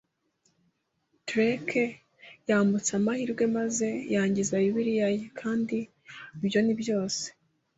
[1.27, 1.67] Dick
[2.47, 5.77] yambutse amahirwe maze yangiza Bibiliya ye, kandi
[6.39, 7.23] ibyo ni byose.”